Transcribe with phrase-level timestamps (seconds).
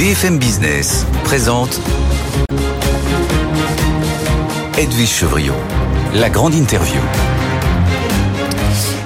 [0.00, 1.78] BFM Business présente
[4.78, 5.52] Edwige Chevriot,
[6.14, 6.98] la grande interview.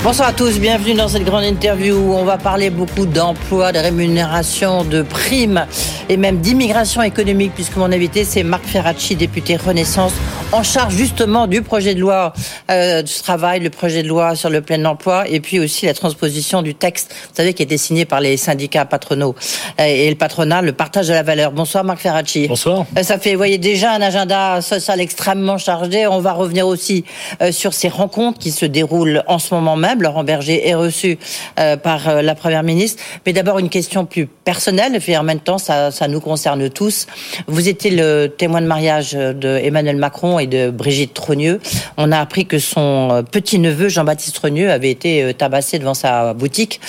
[0.04, 3.80] Bonsoir à tous, bienvenue dans cette grande interview où on va parler beaucoup d'emploi, de
[3.80, 5.66] rémunération, de primes
[6.08, 10.12] et même d'immigration économique puisque mon invité c'est Marc Ferracci, député Renaissance,
[10.54, 12.32] en charge justement du projet de loi
[12.70, 15.94] euh, du travail, le projet de loi sur le plein emploi et puis aussi la
[15.94, 19.34] transposition du texte, vous savez, qui a été signé par les syndicats patronaux
[19.80, 21.50] euh, et le patronat, le partage de la valeur.
[21.50, 22.46] Bonsoir Marc Ferracci.
[22.46, 22.86] Bonsoir.
[22.96, 26.06] Euh, ça fait, vous voyez, déjà un agenda social extrêmement chargé.
[26.06, 27.04] On va revenir aussi
[27.50, 30.02] sur ces rencontres qui se déroulent en ce moment même.
[30.02, 31.18] Laurent Berger est reçu
[31.56, 33.02] par la Première ministre.
[33.26, 37.06] Mais d'abord, une question plus personnelle, et en même temps, ça, ça nous concerne tous.
[37.46, 41.60] Vous étiez le témoin de mariage de Emmanuel Macron et de Brigitte Trogneux.
[41.96, 46.80] On a appris que son petit-neveu, Jean-Baptiste Trogneux, avait été tabassé devant sa boutique.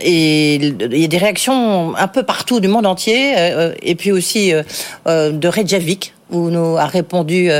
[0.00, 3.34] et il y a des réactions un peu partout du monde entier,
[3.82, 4.52] et puis aussi
[5.06, 7.50] de Reykjavik, où nous a répondu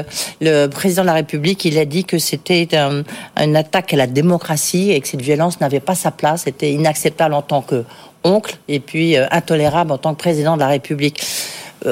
[0.40, 1.64] le président de la République.
[1.64, 3.02] Il a dit que c'était un,
[3.36, 7.34] une attaque à la démocratie et que cette violence n'avait pas sa place, c'était inacceptable
[7.34, 7.84] en tant que
[8.24, 11.22] oncle et puis intolérable en tant que président de la République.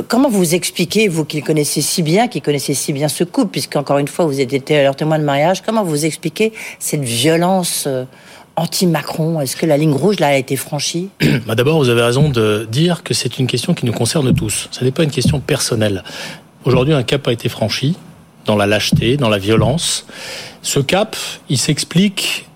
[0.09, 3.51] Comment vous expliquez, vous qui le connaissez si bien, qui connaissez si bien ce couple,
[3.51, 7.87] puisqu'encore une fois vous étiez leur témoin de mariage, comment vous expliquez cette violence
[8.57, 9.41] anti-Macron?
[9.41, 11.11] Est-ce que la ligne rouge là a été franchie?
[11.47, 14.69] Bah D'abord, vous avez raison de dire que c'est une question qui nous concerne tous.
[14.71, 16.03] Ce n'est pas une question personnelle.
[16.65, 17.97] Aujourd'hui, un cap a été franchi
[18.47, 20.07] dans la lâcheté, dans la violence.
[20.63, 21.17] Ce cap,
[21.49, 22.47] il s'explique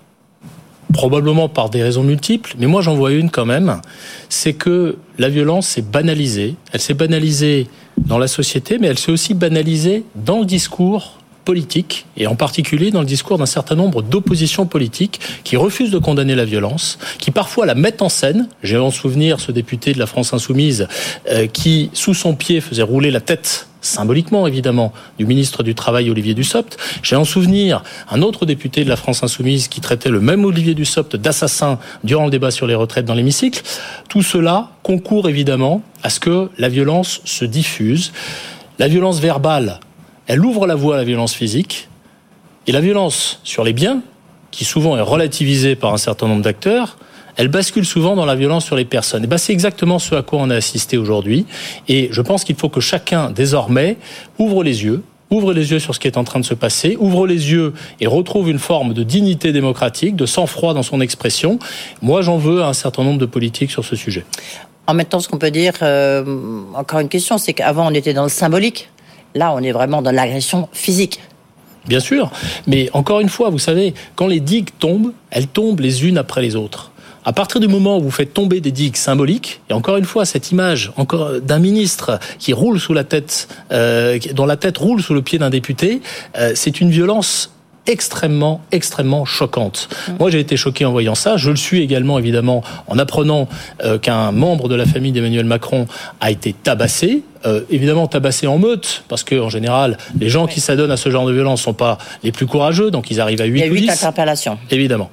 [0.97, 3.81] probablement par des raisons multiples, mais moi j'en vois une quand même,
[4.29, 6.55] c'est que la violence s'est banalisée.
[6.73, 7.67] Elle s'est banalisée
[7.99, 11.16] dans la société, mais elle s'est aussi banalisée dans le discours
[11.47, 15.97] politique, et en particulier dans le discours d'un certain nombre d'oppositions politiques qui refusent de
[15.97, 18.49] condamner la violence, qui parfois la mettent en scène.
[18.63, 20.89] J'ai en souvenir ce député de la France insoumise
[21.31, 26.09] euh, qui, sous son pied, faisait rouler la tête symboliquement évidemment, du ministre du Travail
[26.09, 26.77] Olivier Dussopt.
[27.01, 30.73] J'ai en souvenir un autre député de la France insoumise qui traitait le même Olivier
[30.73, 33.61] Dussopt d'assassin durant le débat sur les retraites dans l'hémicycle.
[34.09, 38.11] Tout cela concourt évidemment à ce que la violence se diffuse.
[38.79, 39.79] La violence verbale,
[40.27, 41.89] elle ouvre la voie à la violence physique.
[42.67, 44.01] Et la violence sur les biens,
[44.51, 46.97] qui souvent est relativisée par un certain nombre d'acteurs,
[47.37, 49.23] elle bascule souvent dans la violence sur les personnes.
[49.23, 51.45] Et ben c'est exactement ce à quoi on a assisté aujourd'hui.
[51.87, 53.97] Et je pense qu'il faut que chacun, désormais,
[54.39, 56.97] ouvre les yeux, ouvre les yeux sur ce qui est en train de se passer,
[56.99, 61.59] ouvre les yeux et retrouve une forme de dignité démocratique, de sang-froid dans son expression.
[62.01, 64.25] Moi, j'en veux à un certain nombre de politiques sur ce sujet.
[64.87, 66.23] En même temps, ce qu'on peut dire, euh,
[66.73, 68.89] encore une question, c'est qu'avant, on était dans le symbolique.
[69.37, 71.19] Là, on est vraiment dans l'agression physique.
[71.87, 72.31] Bien sûr,
[72.65, 76.41] mais encore une fois, vous savez, quand les digues tombent, elles tombent les unes après
[76.41, 76.91] les autres.
[77.23, 80.25] À partir du moment où vous faites tomber des digues symboliques, et encore une fois,
[80.25, 80.91] cette image
[81.43, 82.19] d'un ministre
[83.71, 86.01] euh, dont la tête roule sous le pied d'un député,
[86.37, 87.51] euh, c'est une violence
[87.87, 89.89] extrêmement, extrêmement choquante.
[90.19, 91.37] Moi, j'ai été choqué en voyant ça.
[91.37, 93.47] Je le suis également, évidemment, en apprenant
[93.83, 95.87] euh, qu'un membre de la famille d'Emmanuel Macron
[96.21, 97.23] a été tabassé.
[97.45, 101.09] Euh, évidemment tabassé en meute, parce que en général, les gens qui s'adonnent à ce
[101.09, 103.69] genre de violence sont pas les plus courageux, donc ils arrivent à 8 Il y
[103.69, 103.81] a ou 10.
[103.81, 104.57] 8 interpellations.
[104.71, 105.09] Évidemment.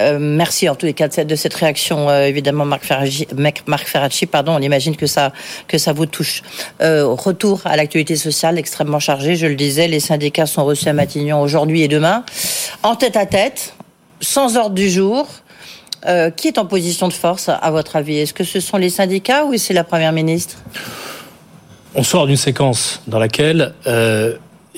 [0.00, 4.54] Euh, merci en tous les cas de cette, réaction, euh, évidemment, Marc Ferracci, pardon.
[4.54, 5.32] On imagine que ça,
[5.66, 6.42] que ça vous touche.
[6.80, 9.36] Euh, retour à l'actualité sociale extrêmement chargée.
[9.36, 12.24] Je le disais, les syndicats sont reçus à Matignon aujourd'hui et demain,
[12.82, 13.74] en tête à tête,
[14.20, 15.26] sans ordre du jour.
[16.36, 18.18] Qui est en position de force, à votre avis?
[18.18, 20.56] Est-ce que ce sont les syndicats ou c'est la première ministre?
[21.96, 23.74] On sort d'une séquence dans laquelle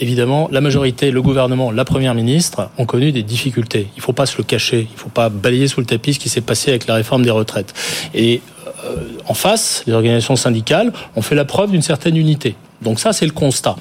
[0.01, 3.89] évidemment, la majorité, le gouvernement, la première ministre ont connu des difficultés.
[3.95, 4.89] Il ne faut pas se le cacher.
[4.91, 7.23] Il ne faut pas balayer sous le tapis ce qui s'est passé avec la réforme
[7.23, 7.75] des retraites.
[8.15, 8.41] Et
[8.85, 8.97] euh,
[9.27, 12.57] en face, les organisations syndicales ont fait la preuve d'une certaine unité.
[12.83, 13.77] Donc ça, c'est le constat.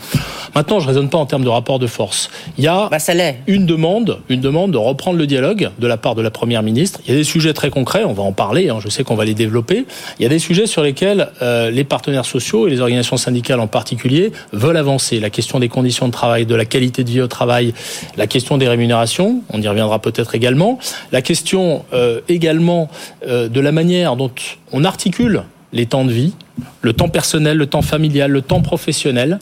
[0.56, 2.30] Maintenant, je raisonne pas en termes de rapport de force.
[2.58, 2.98] Il y a bah,
[3.48, 7.00] une demande, une demande de reprendre le dialogue de la part de la première ministre.
[7.06, 8.70] Il y a des sujets très concrets, on va en parler.
[8.70, 9.86] Hein, je sais qu'on va les développer.
[10.20, 13.60] Il y a des sujets sur lesquels euh, les partenaires sociaux et les organisations syndicales
[13.60, 15.20] en particulier veulent avancer.
[15.20, 17.74] La question des conditions de travail, de la qualité de vie au travail,
[18.18, 20.80] la question des rémunérations, on y reviendra peut-être également.
[21.12, 22.90] La question euh, également
[23.28, 24.32] euh, de la manière dont
[24.72, 25.44] on articule
[25.74, 26.34] les temps de vie,
[26.82, 29.40] le temps personnel, le temps familial, le temps professionnel.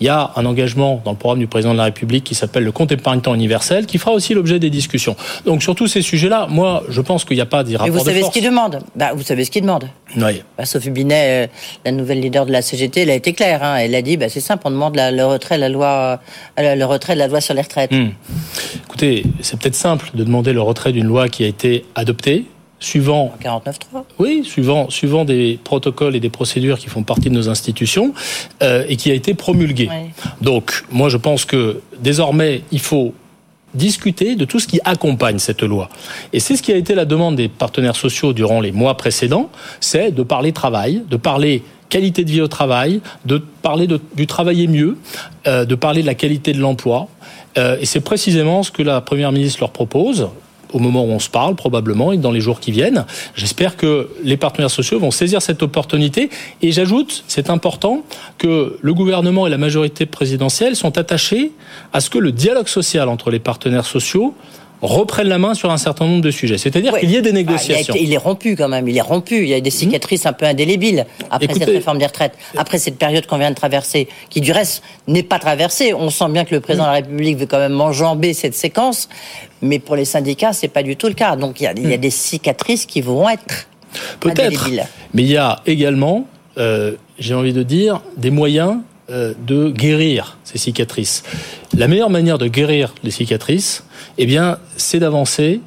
[0.00, 2.62] Il y a un engagement dans le programme du président de la République qui s'appelle
[2.62, 5.16] le compte épargne temps universel, qui fera aussi l'objet des discussions.
[5.44, 7.90] Donc sur tous ces sujets-là, moi, je pense qu'il n'y a pas de rapport Et
[7.90, 10.42] vous savez de ce qu'il demande bah, Vous savez ce qu'il demande Oui.
[10.56, 11.50] Bah, Sophie Binet, euh,
[11.84, 13.64] la nouvelle leader de la CGT, elle a été claire.
[13.64, 13.76] Hein.
[13.76, 16.20] Elle a dit, bah, c'est simple, on demande la, le retrait de la loi,
[16.60, 17.92] euh, le retrait de la loi sur les retraites.
[17.92, 18.12] Hum.
[18.84, 22.46] Écoutez, c'est peut-être simple de demander le retrait d'une loi qui a été adoptée,
[22.80, 24.04] suivant 49.3.
[24.18, 28.14] Oui, suivant suivant des protocoles et des procédures qui font partie de nos institutions
[28.62, 29.88] euh, et qui a été promulgué.
[30.40, 33.14] Donc, moi, je pense que désormais, il faut
[33.74, 35.88] discuter de tout ce qui accompagne cette loi.
[36.32, 39.50] Et c'est ce qui a été la demande des partenaires sociaux durant les mois précédents,
[39.80, 44.66] c'est de parler travail, de parler qualité de vie au travail, de parler du travailler
[44.66, 44.96] mieux,
[45.46, 47.08] euh, de parler de la qualité de l'emploi.
[47.56, 50.28] Euh, et c'est précisément ce que la Première ministre leur propose
[50.72, 53.04] au moment où on se parle, probablement, et dans les jours qui viennent.
[53.34, 56.30] J'espère que les partenaires sociaux vont saisir cette opportunité.
[56.62, 58.02] Et j'ajoute, c'est important,
[58.38, 61.52] que le gouvernement et la majorité présidentielle sont attachés
[61.92, 64.34] à ce que le dialogue social entre les partenaires sociaux
[64.82, 66.58] reprennent la main sur un certain nombre de sujets.
[66.58, 67.94] C'est-à-dire qu'il y ait des négociations.
[67.98, 69.42] il, est rompu quand même, il est rompu.
[69.42, 72.96] Il y a des cicatrices un peu indélébiles après cette réforme des retraites, après cette
[72.96, 75.94] période qu'on vient de traverser, qui du reste n'est pas traversée.
[75.94, 79.08] On sent bien que le président de la République veut quand même enjamber cette séquence,
[79.62, 81.36] mais pour les syndicats, c'est pas du tout le cas.
[81.36, 83.68] Donc il y a, il y a des cicatrices qui vont être
[84.20, 84.70] peut-être.
[85.14, 86.26] Mais il y a également,
[86.58, 88.78] euh, j'ai envie de dire, des moyens
[89.10, 91.22] euh, de guérir ces cicatrices.
[91.76, 93.84] La meilleure manière de guérir les cicatrices,
[94.18, 95.60] eh bien, c'est d'avancer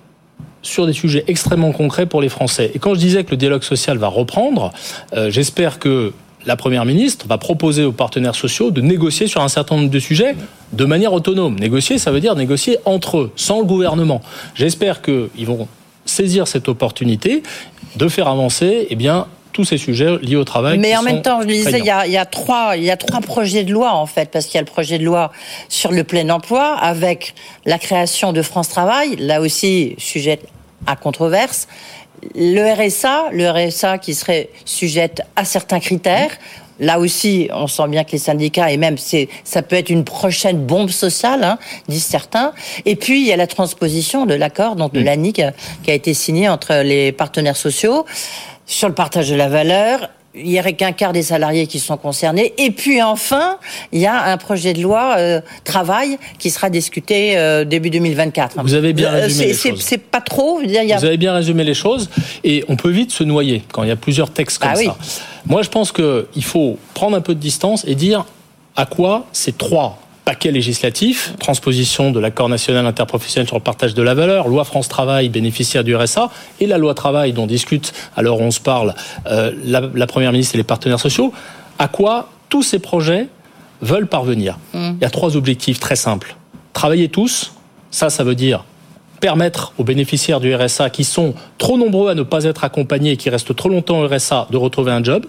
[0.62, 2.72] sur des sujets extrêmement concrets pour les Français.
[2.76, 4.72] Et quand je disais que le dialogue social va reprendre,
[5.14, 6.14] euh, j'espère que
[6.46, 10.00] la Première ministre va proposer aux partenaires sociaux de négocier sur un certain nombre de
[10.00, 10.36] sujets
[10.74, 11.60] de manière autonome.
[11.60, 14.22] Négocier, ça veut dire négocier entre eux, sans le gouvernement.
[14.56, 15.68] J'espère qu'ils vont
[16.06, 17.44] saisir cette opportunité
[17.96, 20.78] de faire avancer eh bien, tous ces sujets liés au travail.
[20.78, 22.92] Mais en même temps, je disais, il y, a, il y, a, trois, il y
[22.92, 25.32] a trois projets de loi en fait, parce qu'il y a le projet de loi
[25.70, 27.36] sur le plein emploi avec
[27.66, 30.40] la création de France Travail, là aussi sujet
[30.88, 31.68] à controverse.
[32.36, 36.32] Le RSA, le RSA qui serait sujet à certains critères.
[36.80, 40.04] Là aussi, on sent bien que les syndicats, et même c'est, ça peut être une
[40.04, 42.54] prochaine bombe sociale, hein, disent certains.
[42.86, 45.44] Et puis, il y a la transposition de l'accord, donc de l'ANIC,
[45.84, 48.06] qui a été signé entre les partenaires sociaux
[48.66, 50.10] sur le partage de la valeur.
[50.34, 52.54] Il n'y aurait qu'un quart des salariés qui sont concernés.
[52.58, 53.58] Et puis enfin,
[53.92, 58.64] il y a un projet de loi euh, travail qui sera discuté euh, début 2024.
[58.64, 59.82] Vous avez bien euh, résumé les choses.
[59.82, 60.60] C'est pas trop.
[60.60, 62.10] Vous avez bien résumé les choses.
[62.46, 64.98] Et on peut vite se noyer quand il y a plusieurs textes comme ah ça.
[65.46, 68.26] Moi, je pense qu'il faut prendre un peu de distance et dire
[68.78, 70.00] à quoi ces trois
[70.32, 74.88] paquet législatif, transposition de l'accord national interprofessionnel sur le partage de la valeur, loi France
[74.88, 76.32] Travail bénéficiaire du RSA,
[76.62, 78.96] et la loi Travail dont discute, alors on se parle,
[79.28, 81.34] euh, la, Première ministre et les partenaires sociaux,
[81.80, 83.28] à quoi tous ces projets
[83.82, 84.58] veulent parvenir?
[84.74, 84.92] Mm.
[84.96, 86.38] Il y a trois objectifs très simples.
[86.72, 87.52] Travailler tous,
[87.90, 88.64] ça, ça veut dire
[89.20, 93.18] permettre aux bénéficiaires du RSA qui sont trop nombreux à ne pas être accompagnés et
[93.18, 95.26] qui restent trop longtemps au RSA de retrouver un job.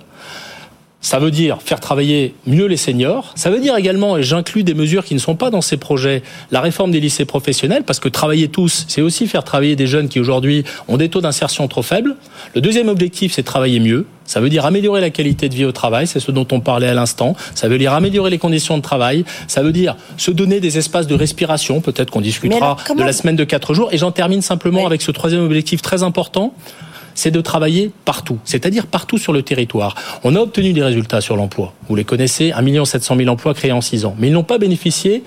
[1.03, 3.33] Ça veut dire faire travailler mieux les seniors.
[3.35, 6.23] Ça veut dire également, et j'inclus des mesures qui ne sont pas dans ces projets,
[6.53, 10.09] la réforme des lycées professionnels, parce que travailler tous, c'est aussi faire travailler des jeunes
[10.09, 12.15] qui aujourd'hui ont des taux d'insertion trop faibles.
[12.55, 14.07] Le deuxième objectif, c'est travailler mieux.
[14.27, 16.87] Ça veut dire améliorer la qualité de vie au travail, c'est ce dont on parlait
[16.87, 17.35] à l'instant.
[17.57, 19.25] Ça veut dire améliorer les conditions de travail.
[19.49, 21.81] Ça veut dire se donner des espaces de respiration.
[21.81, 23.93] Peut-être qu'on discutera de la semaine de quatre jours.
[23.93, 26.55] Et j'en termine simplement avec ce troisième objectif très important
[27.15, 29.95] c'est de travailler partout, c'est-à-dire partout sur le territoire.
[30.25, 31.73] On a obtenu des résultats sur l'emploi.
[31.89, 34.15] Vous les connaissez, 1 700 000 emplois créés en 6 ans.
[34.19, 35.23] Mais ils n'ont pas bénéficié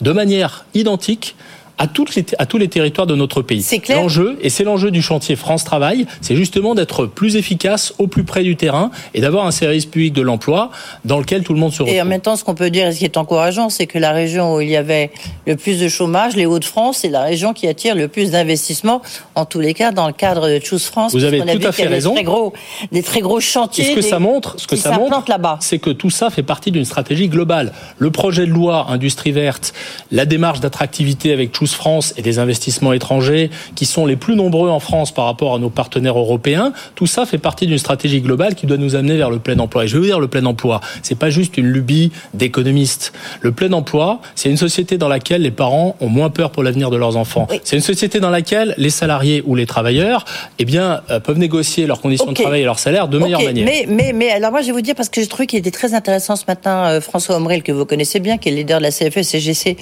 [0.00, 1.36] de manière identique
[1.82, 3.60] à, toutes les, à tous les territoires de notre pays.
[3.60, 4.00] C'est clair.
[4.00, 8.22] L'enjeu, et c'est l'enjeu du chantier France Travail, c'est justement d'être plus efficace au plus
[8.22, 10.70] près du terrain et d'avoir un service public de l'emploi
[11.04, 11.96] dans lequel tout le monde se retrouve.
[11.96, 13.98] Et en même temps, ce qu'on peut dire, et ce qui est encourageant, c'est que
[13.98, 15.10] la région où il y avait
[15.44, 19.02] le plus de chômage, les Hauts-de-France, c'est la région qui attire le plus d'investissements,
[19.34, 21.10] en tous les cas, dans le cadre de Choose France.
[21.12, 22.10] Vous avez tout à fait raison.
[22.10, 22.52] Des très gros,
[22.92, 23.86] des très gros chantiers.
[23.86, 25.24] ce que ça montre, ce que ça montre,
[25.58, 27.72] c'est que tout ça fait partie d'une stratégie globale.
[27.98, 29.72] Le projet de loi Industrie verte,
[30.12, 34.70] la démarche d'attractivité avec Choose France et des investissements étrangers qui sont les plus nombreux
[34.70, 36.72] en France par rapport à nos partenaires européens.
[36.94, 39.84] Tout ça fait partie d'une stratégie globale qui doit nous amener vers le plein emploi.
[39.84, 43.12] Et je veux dire, le plein emploi, c'est pas juste une lubie d'économistes.
[43.40, 46.90] Le plein emploi, c'est une société dans laquelle les parents ont moins peur pour l'avenir
[46.90, 47.46] de leurs enfants.
[47.64, 50.24] C'est une société dans laquelle les salariés ou les travailleurs,
[50.58, 53.64] eh bien, euh, peuvent négocier leurs conditions de travail et leur salaire de meilleure manière.
[53.64, 55.70] Mais, mais, mais, alors moi, je vais vous dire parce que j'ai trouvé qu'il était
[55.70, 58.78] très intéressant ce matin, euh, François Omrel, que vous connaissez bien, qui est le leader
[58.78, 59.76] de la CFE-CGC,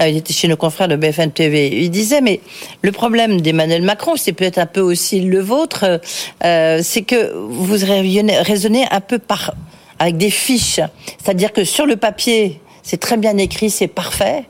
[0.00, 0.96] euh, il était chez nos confrères de
[1.32, 1.68] TV.
[1.82, 2.40] Il disait mais
[2.82, 6.00] le problème d'Emmanuel Macron, c'est peut-être un peu aussi le vôtre,
[6.44, 7.76] euh, c'est que vous
[8.44, 9.54] raisonnez un peu par
[9.98, 10.80] avec des fiches.
[11.22, 14.44] C'est-à-dire que sur le papier, c'est très bien écrit, c'est parfait,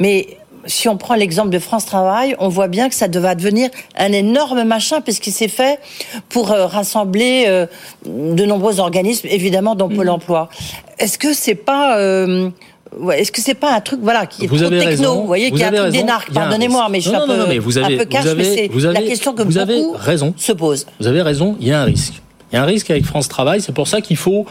[0.00, 3.70] mais si on prend l'exemple de France Travail, on voit bien que ça devait devenir
[3.96, 5.80] un énorme machin puisqu'il s'est fait
[6.28, 7.66] pour euh, rassembler euh,
[8.04, 10.10] de nombreux organismes, évidemment, dont Pôle mmh.
[10.10, 10.48] Emploi.
[10.98, 11.96] Est-ce que c'est pas
[12.98, 15.20] Ouais, Est-ce que c'est pas un truc voilà qui est Vous trop avez techno raison.
[15.20, 16.32] Vous voyez qu'il y a un truc d'énarque.
[16.32, 18.22] Pardonnez-moi, mais je suis Non, un non, peu, non, mais vous avez- un peu cash,
[18.22, 20.34] vous avez- mais c'est avez- la question que vous avez raison.
[20.36, 20.86] se posent.
[21.00, 22.14] Vous avez raison, il y a un risque.
[22.50, 24.46] Il y a un risque avec France Travail, c'est pour ça qu'il faut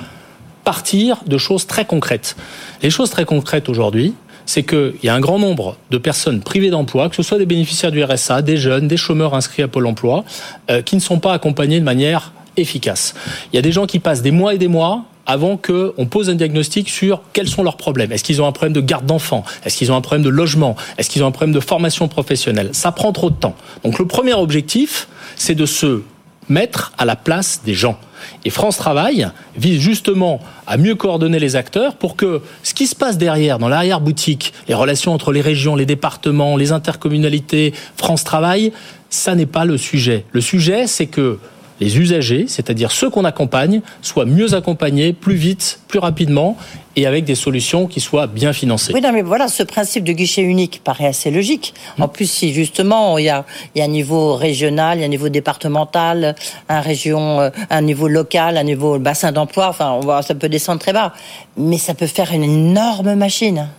[0.64, 2.36] partir de choses très concrètes.
[2.84, 4.14] Les choses très concrètes aujourd'hui,
[4.46, 7.46] c'est qu'il y a un grand nombre de personnes privées d'emploi, que ce soit des
[7.46, 10.24] bénéficiaires du RSA, des jeunes, des chômeurs inscrits à Pôle emploi,
[10.70, 13.14] euh, qui ne sont pas accompagnés de manière efficace.
[13.52, 16.30] Il y a des gens qui passent des mois et des mois avant qu'on pose
[16.30, 18.12] un diagnostic sur quels sont leurs problèmes.
[18.12, 19.44] Est-ce qu'ils ont un problème de garde d'enfants?
[19.64, 20.76] Est-ce qu'ils ont un problème de logement?
[20.98, 22.70] Est-ce qu'ils ont un problème de formation professionnelle?
[22.72, 23.56] Ça prend trop de temps.
[23.84, 26.02] Donc le premier objectif, c'est de se
[26.50, 28.00] mettre à la place des gens.
[28.46, 32.96] Et France Travail vise justement à mieux coordonner les acteurs pour que ce qui se
[32.96, 38.72] passe derrière, dans l'arrière-boutique, les relations entre les régions, les départements, les intercommunalités, France Travail,
[39.10, 40.26] ça n'est pas le sujet.
[40.32, 41.38] Le sujet, c'est que
[41.80, 46.58] les usagers, c'est-à-dire ceux qu'on accompagne, soient mieux accompagnés, plus vite, plus rapidement,
[46.96, 48.92] et avec des solutions qui soient bien financées.
[48.94, 51.76] Oui, non, mais voilà, ce principe de guichet unique paraît assez logique.
[51.98, 52.04] Mmh.
[52.04, 55.04] En plus, si justement il y a, il y a un niveau régional, il y
[55.04, 56.36] a un niveau départemental,
[56.70, 60.50] un région, euh, un niveau local, un niveau bassin d'emploi, enfin, on voit, ça peut
[60.50, 61.14] descendre très bas,
[61.56, 63.70] mais ça peut faire une énorme machine.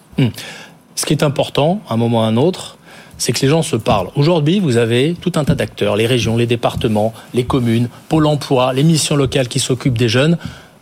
[0.95, 2.78] Ce qui est important, à un moment ou à un autre,
[3.19, 4.09] c'est que les gens se parlent.
[4.17, 8.73] Aujourd'hui, vous avez tout un tas d'acteurs, les régions, les départements, les communes, Pôle emploi,
[8.73, 10.39] les missions locales qui s'occupent des jeunes.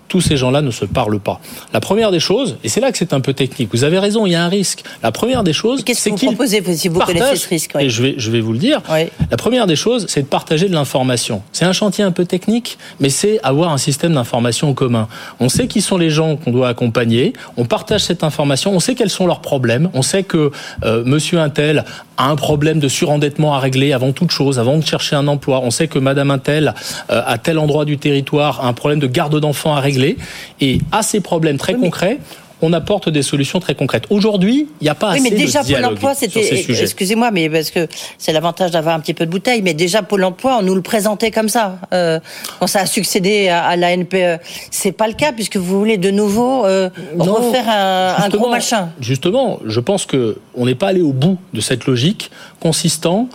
[0.08, 1.40] Tous ces gens-là ne se parlent pas.
[1.72, 4.24] La première des choses, et c'est là que c'est un peu technique, vous avez raison,
[4.24, 4.84] il y a un risque.
[5.02, 7.48] La première des choses, Qu'est-ce que c'est vous qu'ils proposez si vous partagent- connaissez ce
[7.48, 7.82] risque oui.
[7.86, 8.80] Et je vais, je vais vous le dire.
[8.88, 9.08] Oui.
[9.32, 11.42] La première des choses, c'est de partager de l'information.
[11.50, 15.08] C'est un chantier un peu technique, mais c'est avoir un système d'information en commun.
[15.40, 18.94] On sait qui sont les gens qu'on doit accompagner, on partage cette information, on sait
[18.94, 20.52] quels sont leurs problèmes, on sait que
[20.84, 21.84] euh, monsieur Intel
[22.16, 25.60] a un problème de surendettement à régler avant toute chose, avant de chercher un emploi.
[25.62, 26.74] On sait que madame Intel,
[27.10, 30.16] euh, à tel endroit du territoire, a un problème de garde d'enfants à régler.
[30.60, 32.18] Et à ces problèmes très Oui, concrets,
[32.62, 34.04] on apporte des solutions très concrètes.
[34.10, 36.64] Aujourd'hui, il n'y a pas Oui, assez mais déjà de Pôle emploi, c'était.
[36.82, 37.86] Excusez-moi, mais parce que
[38.18, 39.62] c'est l'avantage d'avoir un petit peu de bouteille.
[39.62, 41.78] Mais déjà Pôle emploi, on nous le présentait comme ça.
[41.92, 42.18] Euh,
[42.58, 45.98] quand ça a succédé à, à la NPE, c'est pas le cas puisque vous voulez
[45.98, 48.88] de nouveau euh, Non, refaire un, un gros machin.
[49.00, 53.28] Justement, je pense que on n'est pas allé au bout de cette logique consistant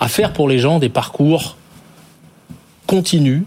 [0.00, 1.56] à faire pour les gens des parcours
[2.86, 3.42] continus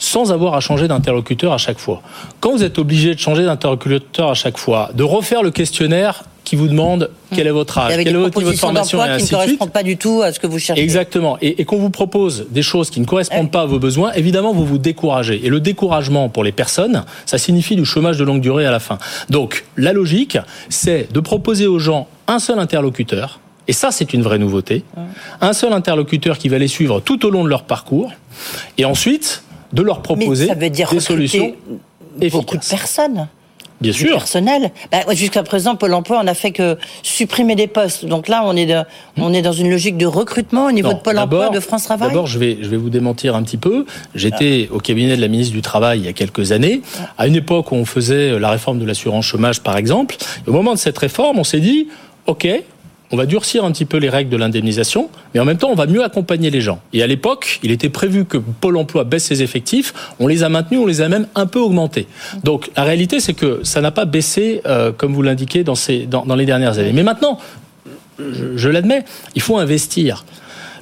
[0.00, 2.02] sans avoir à changer d'interlocuteur à chaque fois.
[2.40, 6.56] Quand vous êtes obligé de changer d'interlocuteur à chaque fois, de refaire le questionnaire qui
[6.56, 9.16] vous demande quel est votre âge, quel est votre niveau de propositions formation et d'emploi
[9.18, 10.82] qui ne ainsi correspondent pas du tout à ce que vous cherchez.
[10.82, 11.36] Exactement.
[11.42, 14.52] Et, et qu'on vous propose des choses qui ne correspondent pas à vos besoins, évidemment,
[14.52, 15.44] vous vous découragez.
[15.44, 18.80] Et le découragement pour les personnes, ça signifie du chômage de longue durée à la
[18.80, 18.98] fin.
[19.28, 20.38] Donc, la logique,
[20.70, 23.38] c'est de proposer aux gens un seul interlocuteur.
[23.68, 24.82] Et ça, c'est une vraie nouveauté.
[25.40, 28.10] Un seul interlocuteur qui va les suivre tout au long de leur parcours.
[28.78, 31.52] Et ensuite, de leur Mais proposer ça veut dire des solutions
[32.18, 32.68] beaucoup de efficaces.
[32.68, 33.28] personnes.
[33.80, 34.12] Bien du sûr.
[34.12, 34.72] personnel.
[34.92, 38.04] Bah, Jusqu'à présent, Pôle emploi, on n'a fait que supprimer des postes.
[38.04, 38.82] Donc là, on est, de-
[39.16, 41.84] on est dans une logique de recrutement au niveau Non, de Pôle emploi, de France
[41.84, 42.08] Travail.
[42.08, 43.86] D'abord, je vais, je vais vous démentir un petit peu.
[44.14, 46.82] J'étais au cabinet de la ministre du Travail il y a quelques années,
[47.16, 50.16] à une époque où on faisait la réforme de l'assurance chômage, par exemple.
[50.46, 51.88] Et au moment de cette réforme, on s'est dit,
[52.26, 52.46] OK,
[53.12, 55.74] on va durcir un petit peu les règles de l'indemnisation, mais en même temps, on
[55.74, 56.80] va mieux accompagner les gens.
[56.92, 59.92] Et à l'époque, il était prévu que Pôle emploi baisse ses effectifs.
[60.20, 62.06] On les a maintenus, on les a même un peu augmentés.
[62.44, 65.74] Donc, la réalité, c'est que ça n'a pas baissé, euh, comme vous l'indiquez, dans,
[66.36, 66.92] les dernières années.
[66.92, 67.38] Mais maintenant,
[68.18, 70.24] je, je l'admets, il faut investir.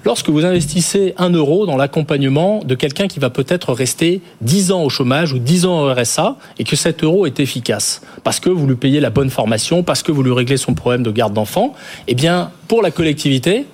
[0.05, 4.83] Lorsque vous investissez un euro dans l'accompagnement de quelqu'un qui va peut-être rester 10 ans
[4.83, 8.49] au chômage ou 10 ans au RSA et que cet euro est efficace, parce que
[8.49, 11.35] vous lui payez la bonne formation, parce que vous lui réglez son problème de garde
[11.35, 11.75] d'enfant,
[12.07, 13.67] eh bien, pour la collectivité,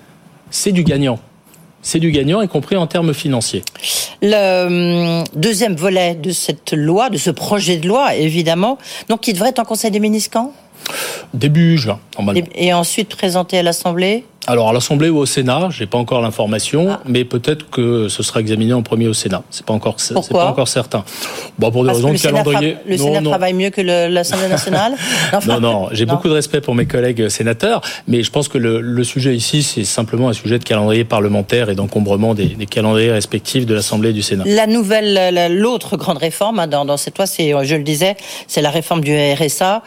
[0.50, 1.18] c'est du gagnant.
[1.82, 3.62] C'est du gagnant, y compris en termes financiers.
[4.22, 8.78] Le hum, deuxième volet de cette loi, de ce projet de loi, évidemment,
[9.10, 10.52] donc qui devrait être en Conseil des ministres quand?
[11.32, 12.40] Début juin, normalement.
[12.54, 14.24] et, ensuite présenté à l'Assemblée.
[14.46, 17.00] Alors, à l'Assemblée ou au Sénat, j'ai pas encore l'information, Ah.
[17.06, 19.42] mais peut-être que ce sera examiné en premier au Sénat.
[19.48, 21.02] C'est pas encore, c'est pas encore certain.
[21.58, 22.76] Bon, pour des Parce raisons le de calendrier.
[22.86, 23.30] le Sénat non.
[23.30, 24.92] travaille mieux que l'Assemblée nationale
[25.46, 28.82] Non, non, j'ai beaucoup de respect pour mes collègues sénateurs, mais je pense que le,
[28.82, 33.12] le sujet ici, c'est simplement un sujet de calendrier parlementaire et d'encombrement des, des calendriers
[33.12, 34.44] respectifs de l'Assemblée et du Sénat.
[34.46, 38.14] La nouvelle, la- l'autre grande réforme hein, dans, dans cette loi, c'est, je le disais,
[38.46, 39.82] c'est la réforme du RSA.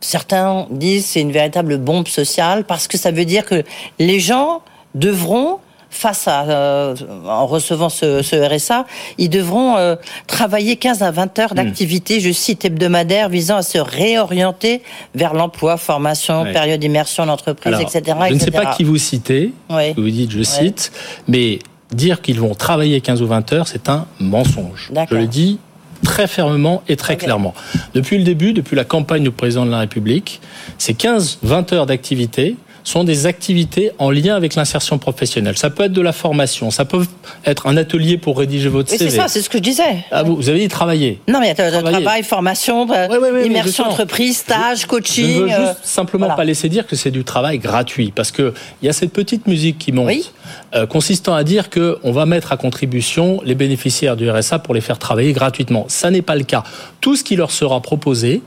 [0.00, 3.62] Certains disent c'est une véritable bombe sociale parce que ça veut dire que
[3.98, 4.60] les gens
[4.94, 6.94] devront face à euh,
[7.26, 8.84] en recevant ce, ce RSA,
[9.16, 11.40] ils devront euh, travailler 15 à 20 Hmm.
[11.40, 14.82] heures d'activité, je cite hebdomadaire, visant à se réorienter
[15.14, 16.52] vers l'emploi, formation, Ouais.
[16.52, 19.94] période d'immersion en entreprise, Alors, etc., je ne sais pas qui vous citez, Oui.
[19.96, 20.92] vous dites je cite,
[21.28, 21.60] mais
[21.92, 24.90] dire qu'ils vont travailler 15 ou 20 heures, c'est un mensonge.
[25.10, 25.58] Je le dis
[26.02, 27.54] très fermement et très clairement.
[27.94, 30.40] Depuis le début, depuis la campagne du président de la République,
[30.78, 35.58] ces 15-20 heures d'activité sont des activités en lien avec l'insertion professionnelle.
[35.58, 37.04] Ça peut être de la formation, ça peut
[37.44, 39.10] être un atelier pour rédiger votre CV.
[39.10, 40.04] C'est ça, c'est ce que je disais.
[40.12, 41.20] Ah, vous, vous avez dit travailler.
[41.26, 45.26] Non, mais il y a travail, formation, euh, immersion entreprise, stage, coaching.
[45.26, 48.52] Je ne veux juste simplement pas laisser dire que c'est du travail gratuit, parce qu'il
[48.82, 50.32] y a cette petite musique qui monte,
[50.74, 54.80] euh, consistant à dire qu'on va mettre à contribution les bénéficiaires du RSA pour les
[54.80, 55.86] faire travailler gratuitement.
[55.88, 56.62] Ça n'est pas le cas.
[57.00, 58.42] Tout ce qui leur sera proposé,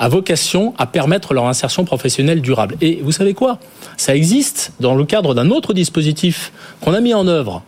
[0.00, 2.76] a vocation à permettre leur insertion professionnelle durable.
[2.80, 3.58] Et vous savez quoi?
[3.96, 7.62] Ça existe dans le cadre d'un autre dispositif qu'on a mis en œuvre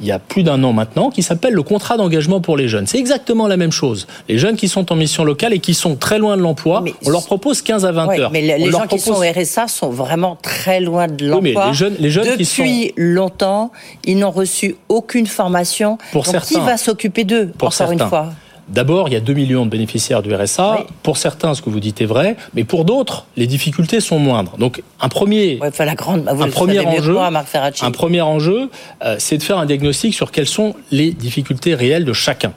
[0.00, 2.88] il y a plus d'un an maintenant, qui s'appelle le contrat d'engagement pour les jeunes.
[2.88, 4.08] C'est exactement la même chose.
[4.28, 7.10] Les jeunes qui sont en mission locale et qui sont très loin de l'emploi, on
[7.10, 8.30] leur propose 15 à 20 heures.
[8.32, 11.40] Mais les, gens qui sont au RSA sont vraiment très loin de l'emploi.
[11.40, 12.92] Oui, mais les jeunes, les jeunes Depuis qui sont...
[12.96, 13.70] longtemps,
[14.04, 15.98] ils n'ont reçu aucune formation.
[16.10, 18.32] Pour Donc certains, qui va s'occuper d'eux, encore une fois?
[18.72, 20.86] D'abord, il y a 2 millions de bénéficiaires du RSA.
[21.02, 24.56] Pour certains, ce que vous dites est vrai, mais pour d'autres, les difficultés sont moindres.
[24.58, 28.70] Donc, un premier, la grande, un, premier enjeu, un premier enjeu,
[29.18, 32.52] c'est de faire un diagnostic sur quelles sont les difficultés réelles de chacun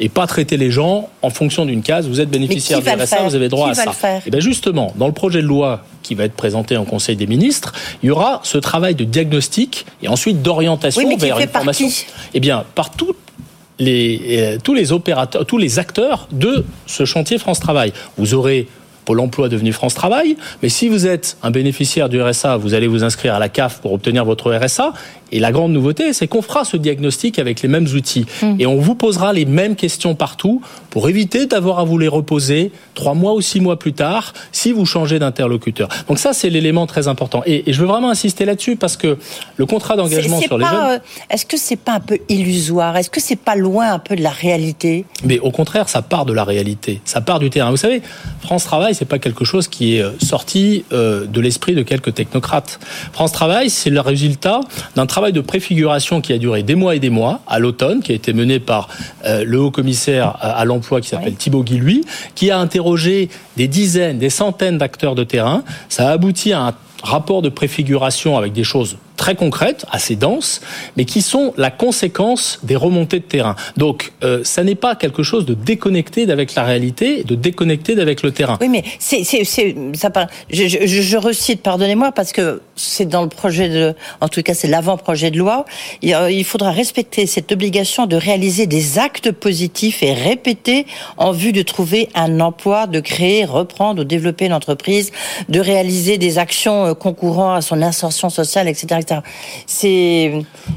[0.00, 2.08] et pas traiter les gens en fonction d'une case.
[2.08, 3.92] Vous êtes bénéficiaire du RSA, vous avez droit à ça.
[4.02, 7.16] Et eh bien justement, dans le projet de loi qui va être présenté en Conseil
[7.16, 11.88] des ministres, il y aura ce travail de diagnostic et ensuite d'orientation vers une formation.
[12.34, 13.16] Eh bien, par toutes
[13.80, 17.92] euh, tous les opérateurs, tous les acteurs de ce chantier France Travail.
[18.16, 18.68] Vous aurez
[19.06, 20.36] Pôle emploi devenu France Travail.
[20.62, 23.80] Mais si vous êtes un bénéficiaire du RSA, vous allez vous inscrire à la CAF
[23.80, 24.92] pour obtenir votre RSA.
[25.32, 28.26] Et la grande nouveauté, c'est qu'on fera ce diagnostic avec les mêmes outils.
[28.42, 28.56] Hmm.
[28.58, 32.72] Et on vous posera les mêmes questions partout pour éviter d'avoir à vous les reposer
[32.94, 35.88] trois mois ou six mois plus tard si vous changez d'interlocuteur.
[36.08, 37.42] Donc ça, c'est l'élément très important.
[37.46, 39.18] Et, je veux vraiment insister là-dessus parce que
[39.56, 40.74] le contrat d'engagement sur les jeunes...
[40.74, 42.96] Euh, est-ce que c'est pas un peu illusoire?
[42.96, 45.04] Est-ce que c'est pas loin un peu de la réalité?
[45.24, 47.00] Mais au contraire, ça part de la réalité.
[47.04, 47.70] Ça part du terrain.
[47.70, 48.02] Vous savez,
[48.40, 52.14] France Travail, c'est pas quelque chose qui est euh, sorti euh, de l'esprit de quelques
[52.14, 52.78] technocrates.
[53.12, 54.60] France Travail, c'est le résultat
[54.94, 58.12] d'un travail de préfiguration qui a duré des mois et des mois à l'automne, qui
[58.12, 58.90] a été mené par
[59.24, 62.02] euh, le haut commissaire à l'emploi qui s'appelle Thibaut Guilhuy,
[62.34, 65.64] qui a interrogé des dizaines, des centaines d'acteurs de terrain.
[65.88, 70.60] Ça a abouti à un rapport de préfiguration avec des choses très concrètes, assez denses,
[70.96, 73.56] mais qui sont la conséquence des remontées de terrain.
[73.76, 78.22] Donc, euh, ça n'est pas quelque chose de déconnecté d'avec la réalité, de déconnecté d'avec
[78.22, 78.58] le terrain.
[78.60, 79.44] Oui, mais c'est, c'est,
[79.94, 80.10] ça.
[80.50, 84.54] Je, je, je recite, pardonnez-moi, parce que c'est dans le projet de, en tout cas,
[84.54, 85.64] c'est l'avant-projet de loi.
[86.02, 91.52] Il, euh, faudra respecter cette obligation de réaliser des actes positifs et répétés en vue
[91.52, 95.10] de trouver un emploi, de créer, reprendre ou développer une entreprise,
[95.48, 98.86] de réaliser des actions euh, concourant à son insertion sociale, etc.
[99.66, 100.32] C'est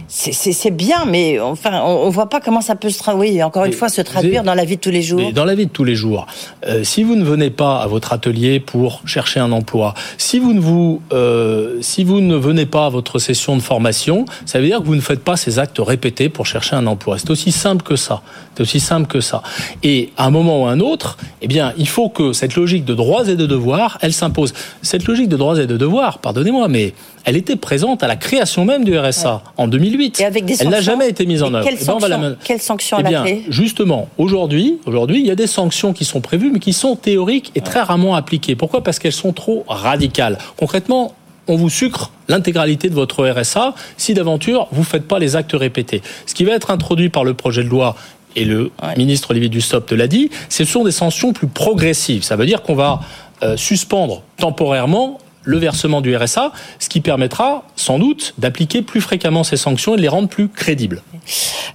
[0.07, 3.45] c'est bien, mais enfin, on, ne voit pas comment ça peut se traduire.
[3.45, 5.31] encore une fois, se traduire dans la vie de tous les jours.
[5.33, 6.25] dans la vie de tous les jours,
[6.65, 10.53] euh, si vous ne venez pas à votre atelier pour chercher un emploi, si vous
[10.53, 14.65] ne vous euh, si vous ne venez pas à votre session de formation, ça veut
[14.65, 17.17] dire que vous ne faites pas ces actes répétés pour chercher un emploi.
[17.17, 18.21] C'est aussi simple que ça.
[18.55, 19.41] C'est aussi simple que ça.
[19.83, 22.85] Et à un moment ou à un autre, eh bien, il faut que cette logique
[22.85, 24.53] de droits et de devoirs, elle s'impose.
[24.81, 26.93] Cette logique de droits et de devoirs, pardonnez-moi, mais
[27.29, 30.19] elle était présente à la création même du RSA en 2008.
[30.19, 31.63] Et avec des elle n'a jamais été mise en œuvre.
[31.63, 35.45] Quelles, eh ben, sanctions, quelles sanctions eh bien, Justement, aujourd'hui, aujourd'hui, il y a des
[35.45, 38.55] sanctions qui sont prévues, mais qui sont théoriques et très rarement appliquées.
[38.55, 38.83] Pourquoi?
[38.83, 40.39] Parce qu'elles sont trop radicales.
[40.57, 41.13] Concrètement,
[41.47, 45.53] on vous sucre l'intégralité de votre RSA si d'aventure vous ne faites pas les actes
[45.53, 46.01] répétés.
[46.25, 47.95] Ce qui va être introduit par le projet de loi
[48.35, 52.23] et le ministre Olivier Dussopt l'a dit, ce sont des sanctions plus progressives.
[52.23, 53.01] Ça veut dire qu'on va
[53.43, 59.43] euh, suspendre temporairement le versement du RSA, ce qui permettra sans doute d'appliquer plus fréquemment
[59.43, 61.01] ces sanctions et de les rendre plus crédibles.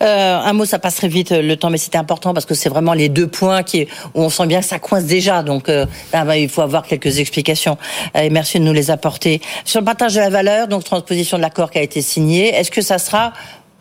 [0.02, 2.92] Euh, un mot, ça passerait vite le temps, mais c'était important parce que c'est vraiment
[2.92, 5.42] les deux points qui, où on sent bien que ça coince déjà.
[5.42, 7.78] Donc euh, bah, il faut avoir quelques explications.
[8.14, 9.40] Et merci de nous les apporter.
[9.64, 12.70] Sur le partage de la valeur, donc transposition de l'accord qui a été signé, est-ce
[12.70, 13.32] que ça sera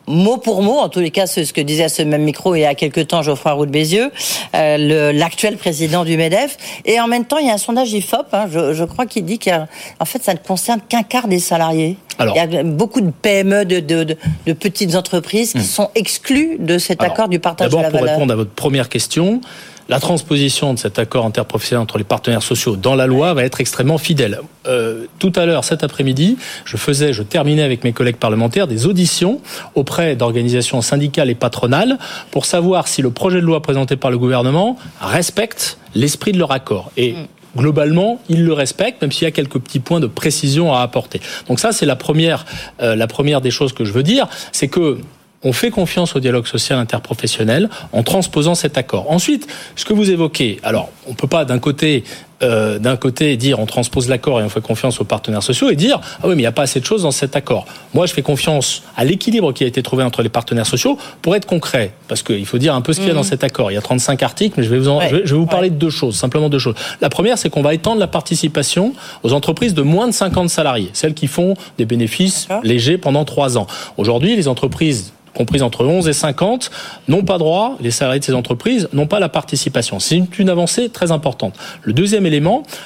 [0.08, 2.56] mot pour mot, en tous les cas, c'est ce que disait à ce même micro
[2.56, 4.12] il y a quelques temps Geoffroy Roux de Bézieux,
[4.56, 6.58] euh, l'actuel président du MEDEF.
[6.86, 9.22] Et en même temps, il y a un sondage IFOP, hein, je, je, crois, qui
[9.22, 11.98] dit qu'en fait, ça ne concerne qu'un quart des salariés.
[12.20, 15.64] Alors, il y a beaucoup de PME, de, de, de, petites entreprises qui hmm.
[15.64, 17.92] sont exclues de cet accord du partage de la valeur.
[17.92, 19.42] D'abord, pour répondre à votre première question,
[19.90, 23.60] la transposition de cet accord interprofessionnel entre les partenaires sociaux dans la loi va être
[23.60, 24.40] extrêmement fidèle.
[24.68, 28.86] Euh, tout à l'heure, cet après-midi, je faisais, je terminais avec mes collègues parlementaires des
[28.86, 29.42] auditions
[29.76, 31.98] auprès d'organisations syndicales et patronales
[32.32, 36.52] pour savoir si le projet de loi présenté par le gouvernement respecte l'esprit de leur
[36.52, 36.92] accord.
[36.96, 37.28] Et mm.
[37.58, 41.20] globalement, ils le respectent, même s'il y a quelques petits points de précision à apporter.
[41.48, 42.46] Donc ça, c'est la première,
[42.82, 45.00] euh, la première des choses que je veux dire, c'est que
[45.44, 49.12] on fait confiance au dialogue social interprofessionnel en transposant cet accord.
[49.12, 52.04] Ensuite, ce que vous évoquez, alors on peut pas d'un côté
[52.44, 55.76] euh, d'un côté dire on transpose l'accord et on fait confiance aux partenaires sociaux et
[55.76, 57.66] dire ah oui mais il n'y a pas assez de choses dans cet accord.
[57.94, 61.36] Moi je fais confiance à l'équilibre qui a été trouvé entre les partenaires sociaux pour
[61.36, 63.24] être concret parce qu'il faut dire un peu ce qu'il y a dans mmh.
[63.24, 63.72] cet accord.
[63.72, 65.90] Il y a 35 articles mais je vais vous je, vais, vous parler de deux
[65.90, 66.76] choses, simplement deux choses.
[67.02, 70.90] La première c'est qu'on va étendre la participation aux entreprises de moins de 50 salariés,
[70.94, 73.68] celles qui font des bénéfices légers pendant trois ans.
[73.98, 76.72] Aujourd'hui les entreprises comprises entre 11 et 50,
[77.08, 80.00] n'ont pas droit, les salariés de ces entreprises n'ont pas la participation.
[80.00, 81.56] C'est une avancée très importante.
[81.82, 82.33] Le deuxième élément,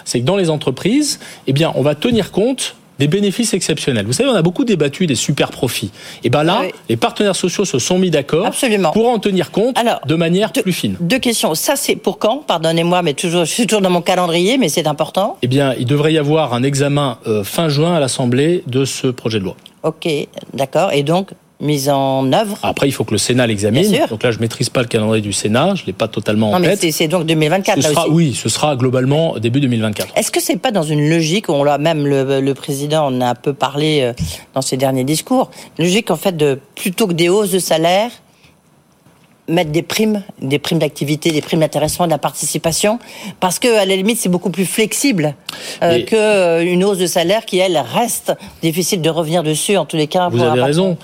[0.06, 4.06] c'est que dans les entreprises, eh bien, on va tenir compte des bénéfices exceptionnels.
[4.06, 5.92] Vous savez, on a beaucoup débattu des super profits.
[6.24, 8.50] Et ben là, les partenaires sociaux se sont mis d'accord
[8.94, 10.96] pour en tenir compte de manière plus fine.
[11.00, 11.54] Deux questions.
[11.56, 12.44] Ça, c'est pour quand?
[12.48, 15.38] Pardonnez-moi, mais toujours, je suis toujours dans mon calendrier, mais c'est important.
[15.42, 19.08] Eh bien, il devrait y avoir un examen euh, fin juin à l'Assemblée de ce
[19.08, 19.56] projet de loi.
[19.84, 20.08] Ok,
[20.54, 20.92] d'accord.
[20.92, 22.58] Et donc, mise en œuvre.
[22.62, 23.91] Après, il faut que le Sénat l'examine.
[24.10, 26.80] Donc là, je maîtrise pas le calendrier du Sénat, je l'ai pas totalement en tête.
[26.84, 30.10] Mais c'est donc 2024 ce sera, Oui, ce sera globalement début 2024.
[30.15, 33.30] Est-ce que c'est pas dans une logique, on l'a même le, le, président en a
[33.30, 34.13] un peu parlé euh,
[34.54, 38.12] dans ses derniers discours, une logique en fait de plutôt que des hausses de salaire,
[39.48, 43.00] mettre des primes, des primes d'activité, des primes d'intéressement, de la participation,
[43.39, 45.36] parce que à la limite c'est beaucoup plus flexible
[45.82, 49.86] euh, que euh, qu'une hausse de salaire qui elle reste difficile de revenir dessus en
[49.86, 50.30] tous les cas.
[50.30, 50.98] Vous avez raison.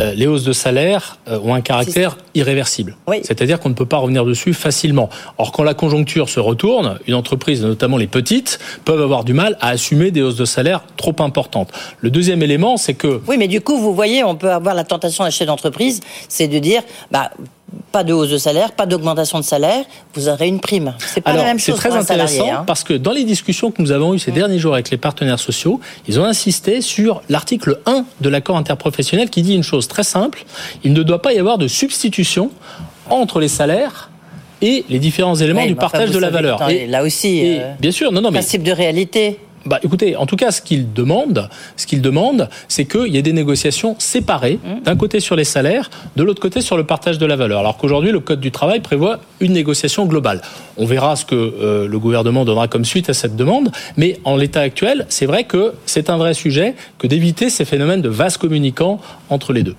[0.00, 2.96] Euh, les hausses de salaire euh, ont un caractère irréversible.
[3.22, 5.08] C'est-à-dire qu'on ne peut pas revenir dessus facilement.
[5.38, 9.56] Or, quand la conjoncture se retourne, une entreprise, notamment les petites, peuvent avoir du mal
[9.60, 11.70] à assumer des hausses de salaire trop importantes.
[12.00, 13.20] Le deuxième élément, c'est que...
[13.26, 16.48] Oui, mais du coup, vous voyez, on peut avoir la tentation à chef d'entreprise, c'est
[16.48, 17.30] de dire, bah,
[17.92, 20.94] pas de hausse de salaire, pas d'augmentation de salaire, vous aurez une prime.
[20.98, 21.74] C'est pas la même chose.
[21.74, 22.64] C'est très intéressant hein.
[22.66, 25.38] parce que dans les discussions que nous avons eues ces derniers jours avec les partenaires
[25.38, 30.04] sociaux, ils ont insisté sur l'article 1 de l'accord interprofessionnel qui dit une chose très
[30.04, 30.44] simple
[30.84, 32.50] il ne doit pas y avoir de substitution
[33.10, 34.10] entre les salaires
[34.60, 36.68] et les différents éléments du partage de la valeur.
[36.68, 39.38] et, là aussi, euh, bien sûr, non, non, mais principe de réalité.
[39.68, 43.22] Bah, écoutez, en tout cas, ce qu'il demande, ce qu'il demande, c'est qu'il y ait
[43.22, 44.82] des négociations séparées, mmh.
[44.84, 47.60] d'un côté sur les salaires, de l'autre côté sur le partage de la valeur.
[47.60, 50.40] Alors qu'aujourd'hui, le Code du travail prévoit une négociation globale.
[50.76, 54.36] On verra ce que euh, le gouvernement donnera comme suite à cette demande, mais en
[54.36, 58.36] l'état actuel, c'est vrai que c'est un vrai sujet que d'éviter ces phénomènes de vases
[58.36, 59.76] communicants entre les deux.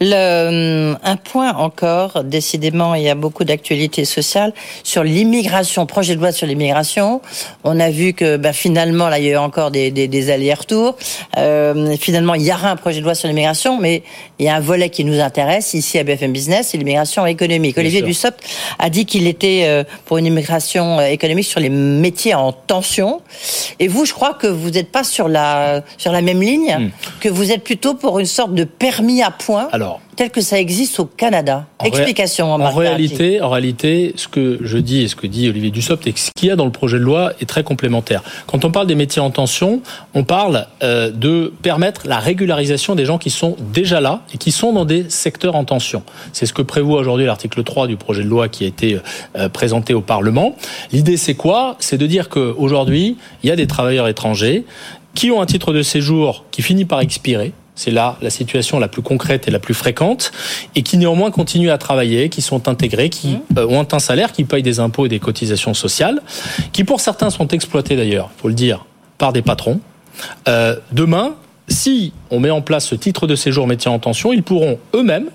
[0.00, 6.20] Le, un point encore, décidément, il y a beaucoup d'actualités sociales sur l'immigration, projet de
[6.20, 7.20] loi sur l'immigration.
[7.64, 10.30] On a vu que bah, finalement, là, il y a eu encore des, des, des
[10.30, 10.96] allers-retours.
[11.36, 14.02] Euh, finalement, il y aura un projet de loi sur l'immigration, mais
[14.38, 17.78] il y a un volet qui nous intéresse ici à BFM Business, c'est l'immigration économique.
[17.78, 18.42] Olivier Dussopt
[18.78, 23.20] a dit qu'il était euh, pour une immigration euh, économique sur les métiers en tension.
[23.78, 26.90] Et vous, je crois que vous n'êtes pas sur la, sur la même ligne, hmm.
[27.20, 30.58] que vous êtes plutôt pour une sorte de permis à point alors, tel que ça
[30.58, 31.66] existe au Canada.
[31.84, 32.52] Explication.
[32.52, 36.14] En, réalité, en réalité, ce que je dis et ce que dit Olivier Dussopt et
[36.16, 38.22] ce qu'il y a dans le projet de loi est très complémentaire.
[38.46, 39.80] Quand on parle des métiers en tension,
[40.14, 44.52] on parle euh, de permettre la régularisation des gens qui sont déjà là et qui
[44.52, 46.02] sont dans des secteurs en tension.
[46.32, 48.98] C'est ce que prévoit aujourd'hui l'article 3 du projet de loi qui a été
[49.36, 50.56] euh, présenté au Parlement.
[50.92, 51.76] L'idée, c'est quoi?
[51.78, 54.64] C'est de dire qu'aujourd'hui, il y a des travailleurs étrangers
[55.14, 57.52] qui ont un titre de séjour qui finit par expirer
[57.82, 60.32] c'est là la situation la plus concrète et la plus fréquente,
[60.74, 63.58] et qui néanmoins continuent à travailler, qui sont intégrés, qui mmh.
[63.58, 66.22] euh, ont un salaire, qui payent des impôts et des cotisations sociales,
[66.72, 68.86] qui pour certains sont exploités d'ailleurs, faut le dire,
[69.18, 69.80] par des patrons.
[70.48, 71.34] Euh, demain,
[71.68, 75.30] si on met en place ce titre de séjour métier en tension, ils pourront eux-mêmes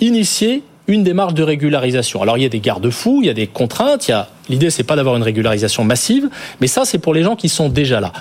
[0.00, 2.22] initier une démarche de régularisation.
[2.22, 4.70] Alors il y a des garde-fous, il y a des contraintes, il y a l'idée
[4.70, 6.28] c'est pas d'avoir une régularisation massive,
[6.60, 8.12] mais ça c'est pour les gens qui sont déjà là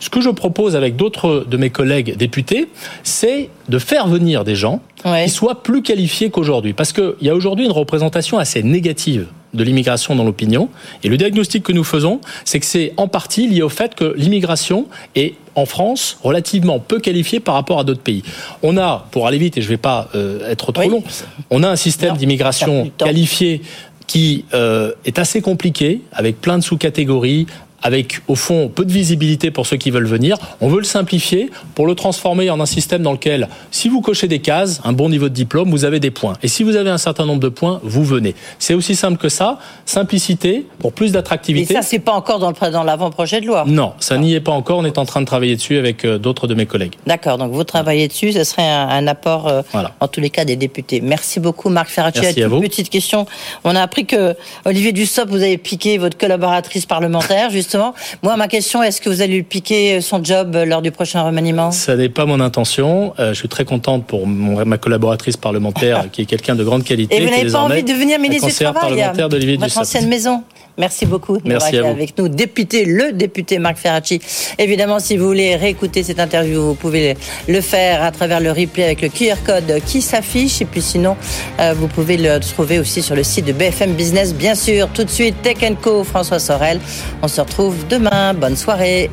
[0.00, 2.68] ce que je propose avec d'autres de mes collègues députés,
[3.02, 4.80] c'est de faire venir des gens
[5.24, 6.72] qui soient plus qualifiés qu'aujourd'hui.
[6.72, 10.68] Parce qu'il y a aujourd'hui une représentation assez négative de l'immigration dans l'opinion.
[11.02, 14.14] Et le diagnostic que nous faisons, c'est que c'est en partie lié au fait que
[14.16, 18.22] l'immigration est en France relativement peu qualifiée par rapport à d'autres pays.
[18.62, 21.02] On a, pour aller vite, et je ne vais pas euh, être trop long,
[21.50, 23.60] on a un système d'immigration qualifié
[24.06, 27.46] qui euh, est assez compliqué, avec plein de sous-catégories,
[27.82, 30.36] avec au fond peu de visibilité pour ceux qui veulent venir.
[30.60, 34.28] On veut le simplifier pour le transformer en un système dans lequel, si vous cochez
[34.28, 36.34] des cases, un bon niveau de diplôme, vous avez des points.
[36.42, 38.34] Et si vous avez un certain nombre de points, vous venez.
[38.58, 39.58] C'est aussi simple que ça.
[39.84, 41.72] Simplicité pour plus d'attractivité.
[41.72, 43.64] Et ça, c'est pas encore dans, le, dans l'avant-projet de loi.
[43.66, 44.78] Non, ça n'y est pas encore.
[44.78, 46.94] On est en train de travailler dessus avec euh, d'autres de mes collègues.
[47.06, 47.38] D'accord.
[47.38, 48.32] Donc vous travaillez dessus.
[48.32, 49.62] Ce serait un, apport, euh,
[50.00, 51.00] en tous les cas, des députés.
[51.00, 52.20] Merci beaucoup, Marc Ferracci.
[52.20, 52.60] Merci à vous.
[52.60, 53.26] Petite question.
[53.64, 57.94] On a appris que Olivier Dussopt, vous avez piqué votre collaboratrice parlementaire, juste justement.
[58.22, 61.70] Moi, ma question, est-ce que vous allez lui piquer son job lors du prochain remaniement?
[61.70, 63.14] Ça n'est pas mon intention.
[63.18, 67.16] Euh, je suis très contente pour ma collaboratrice parlementaire, qui est quelqu'un de grande qualité.
[67.16, 70.42] Et vous n'avez pas envie de devenir ministre du Travail parlementaire d'Olivier Votre ancienne maison
[70.78, 72.28] Merci beaucoup d'avoir été avec nous.
[72.28, 74.20] Député, le député Marc Ferracci.
[74.58, 77.16] Évidemment, si vous voulez réécouter cette interview, vous pouvez
[77.48, 80.62] le faire à travers le replay avec le QR code qui s'affiche.
[80.62, 81.16] Et puis sinon,
[81.60, 84.88] euh, vous pouvez le trouver aussi sur le site de BFM Business, bien sûr.
[84.88, 86.80] Tout de suite, Tech Co, François Sorel.
[87.22, 88.34] On se retrouve demain.
[88.34, 89.10] Bonne soirée.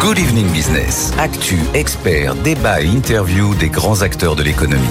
[0.00, 1.12] Good Evening Business.
[1.18, 4.82] Actu, expert, débat et interview des grands acteurs de l'économie.